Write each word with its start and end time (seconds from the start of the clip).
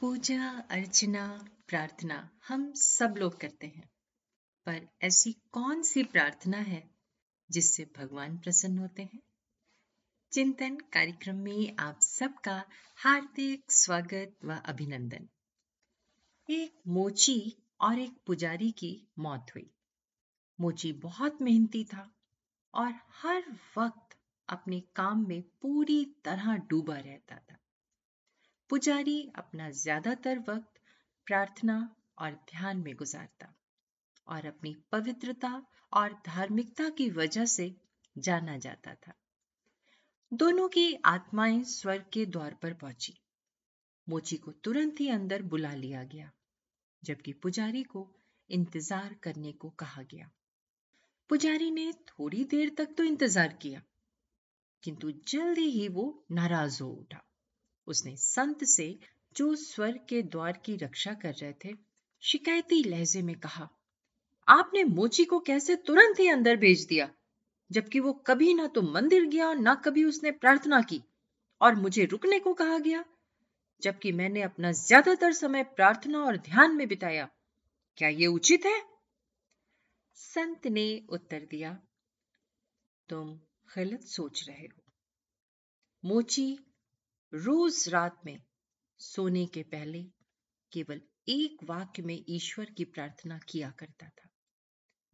पूजा, 0.00 0.50
अर्चना, 0.70 1.48
प्रार्थना 1.68 2.30
हम 2.48 2.72
सब 2.72 3.14
लोग 3.18 3.40
करते 3.40 3.66
हैं। 3.66 3.90
पर 4.66 4.88
ऐसी 5.02 5.32
कौन 5.32 5.82
सी 5.82 6.02
प्रार्थना 6.02 6.56
है 6.56 6.90
जिससे 7.50 7.90
भगवान 7.96 8.38
प्रसन्न 8.38 8.78
होते 8.78 9.02
हैं? 9.02 9.20
चिंतन 10.32 10.76
कार्यक्रम 10.76 11.36
में 11.36 11.76
आप 11.76 12.00
सबका 12.00 12.64
हार्दिक 12.96 13.72
स्वागत 13.72 14.36
व 14.44 14.54
अभिनंदन। 14.54 15.28
एक 16.50 16.80
मोची 16.88 17.56
और 17.80 17.98
एक 17.98 18.12
पुजारी 18.26 18.70
की 18.70 19.08
मौत 19.18 19.46
हुई। 19.54 19.70
मोची 20.60 20.92
बहुत 20.92 21.42
मेहनती 21.42 21.84
था 21.84 22.14
और 22.74 22.94
हर 23.10 23.58
वक्त 23.78 24.18
अपने 24.48 24.80
काम 24.80 25.28
में 25.28 25.42
पूरी 25.42 26.04
तरह 26.24 26.56
डूबा 26.56 26.98
रहता 26.98 27.36
था। 27.36 27.57
पुजारी 28.70 29.20
अपना 29.36 29.70
ज़्यादातर 29.72 30.38
वक्त 30.38 30.80
प्रार्थना 31.26 31.76
और 32.18 32.32
ध्यान 32.50 32.76
में 32.76 32.94
गुजारता 32.96 33.54
और 34.26 34.46
अपनी 34.46 34.74
पवित्रता 34.92 35.50
और 35.92 36.12
धार्मिकता 36.26 36.88
की 36.88 37.08
वजह 37.10 37.44
से 37.44 37.74
जाना 38.16 38.56
जाता 38.56 38.94
था। 38.94 39.12
दोनों 40.32 40.68
की 40.68 40.92
आत्माएँ 41.04 41.62
स्वर्ग 41.64 42.04
के 42.12 42.24
द्वार 42.26 42.54
पर 42.54 42.72
पहुँची। 42.72 43.14
मोची 44.06 44.36
को 44.36 44.52
तुरंत 44.64 45.00
ही 45.00 45.08
अंदर 45.08 45.42
बुला 45.42 45.72
लिया 45.74 46.02
गया, 46.04 46.30
जबकि 47.02 47.32
पुजारी 47.32 47.82
को 47.82 48.06
इंतज़ार 48.50 49.14
करने 49.22 49.52
को 49.52 49.70
कहा 49.70 50.02
गया। 50.02 50.30
पुजारी 51.30 51.70
ने 51.70 51.92
थोड़ी 52.08 52.44
देर 52.44 52.74
तक 52.78 52.94
तो 52.98 53.04
इंतज़ार 53.04 53.52
किया, 53.52 53.82
किंतु 54.82 55.10
जल्दी 55.28 55.68
ही 55.70 55.88
वो 55.88 56.26
नाराज़ 56.30 56.82
हो 56.82 56.88
उठा। 56.90 57.22
उसने 57.88 58.16
संत 58.16 58.64
से 58.64 58.98
जो 59.36 59.54
स्वर 59.56 59.98
के 60.08 60.22
द्वार 60.22 60.60
की 60.64 60.76
रक्षा 60.76 61.12
कर 61.14 61.34
रहे 61.34 61.52
थे, 61.64 61.74
शिकायती 62.22 62.82
लहजे 62.82 63.22
में 63.22 63.38
कहा, 63.40 63.68
आपने 64.48 64.84
मोची 64.84 65.24
को 65.24 65.38
कैसे 65.40 65.76
तुरंत 65.76 66.20
ही 66.20 66.28
अंदर 66.28 66.56
भेज 66.56 66.86
दिया, 66.86 67.08
जबकि 67.70 68.00
वो 68.00 68.12
कभी 68.26 68.54
ना 68.54 68.66
तो 68.66 68.82
मंदिर 68.82 69.24
गया, 69.24 69.52
ना 69.54 69.74
कभी 69.74 70.04
उसने 70.04 70.30
प्रार्थना 70.30 70.80
की, 70.82 71.02
और 71.60 71.74
मुझे 71.74 72.04
रुकने 72.04 72.38
को 72.38 72.54
कहा 72.54 72.78
गया, 72.78 73.04
जबकि 73.82 74.12
मैंने 74.12 74.42
अपना 74.42 74.72
ज़्यादातर 74.72 75.32
समय 75.32 75.62
प्रार्थना 75.76 76.22
और 76.24 76.36
ध्यान 76.36 76.76
में 76.76 76.86
बिताया। 76.88 77.28
क्या 77.98 78.08
ये 78.08 78.26
उचित 78.26 78.66
है? 78.66 78.80
संत 80.14 80.66
ने 80.66 80.86
उत्तर 81.08 81.46
दिया, 81.50 81.78
तुम 83.08 83.28
गलत 83.76 84.02
सोच 84.02 84.44
रहे 84.48 84.66
हो। 84.66 84.82
मोची 86.04 86.58
रोज 87.34 87.88
रात 87.88 88.20
में 88.24 88.42
सोने 88.98 89.46
के 89.46 89.62
पहले 89.62 90.02
केवल 90.72 91.02
एक 91.28 91.64
वाक्य 91.64 92.02
में 92.02 92.24
ईश्वर 92.28 92.64
की 92.64 92.84
प्रार्थना 92.84 93.38
किया 93.38 93.70
करता 93.70 94.08
था। 94.08 94.28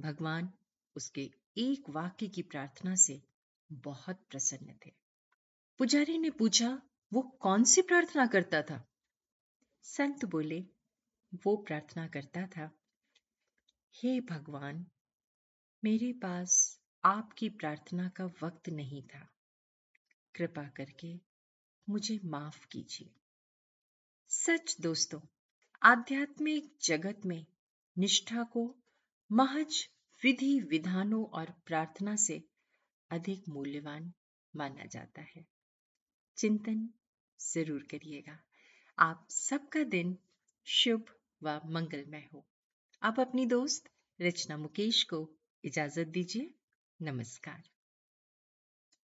भगवान 0.00 0.52
उसके 0.96 1.30
एक 1.56 1.90
वाक्य 1.90 2.28
की 2.28 2.42
प्रार्थना 2.42 2.94
से 2.94 3.22
बहुत 3.72 4.26
प्रसन्न 4.30 4.74
थे। 4.86 4.90
पुजारी 5.78 6.18
ने 6.18 6.30
पूछा, 6.30 6.82
वो 7.12 7.22
कौन 7.22 7.64
सी 7.64 7.82
प्रार्थना 7.82 8.26
करता 8.26 8.62
था? 8.62 8.88
संत 9.82 10.24
बोले, 10.24 10.60
वो 11.34 11.56
प्रार्थना 11.56 12.06
करता 12.06 12.46
था, 12.46 12.70
हे 13.94 14.20
भगवान, 14.20 14.86
मेरे 15.84 16.12
पास 16.12 16.80
आपकी 17.04 17.48
प्रार्थना 17.48 18.08
का 18.08 18.24
वक्त 18.24 18.68
नहीं 18.68 19.02
था। 19.02 19.28
कृपा 20.34 20.68
करके 20.68 21.31
मुझे 21.88 22.20
माफ़ 22.24 22.66
कीजिए। 22.66 23.10
सच 24.28 24.76
दोस्तों, 24.80 25.20
आध्यात्मिक 25.82 26.76
जगत 26.82 27.20
में 27.26 27.46
निष्ठा 27.98 28.42
को 28.42 28.76
महज 29.32 29.88
विधि 30.22 30.60
विधानों 30.60 31.24
और 31.24 31.50
प्रार्थना 31.66 32.16
से 32.16 32.44
अधिक 33.10 33.48
मूल्यवान 33.48 34.12
माना 34.56 34.84
जाता 34.84 35.22
है। 35.22 35.46
चिंतन 36.36 36.88
ज़रूर 37.40 37.82
करिएगा। 37.90 38.38
आप 38.98 39.28
सबका 39.30 39.84
दिन 39.84 40.18
शुभ 40.64 41.04
व 41.42 41.60
मंगलमय 41.64 42.28
हो। 42.32 42.46
आप 43.02 43.20
अपनी 43.20 43.46
दोस्त 43.46 43.90
रचना 44.20 44.56
मुकेश 44.56 45.02
को 45.02 45.36
इजाज़त 45.64 46.06
दीजिए। 46.06 46.54
नमस्कार। 47.02 47.62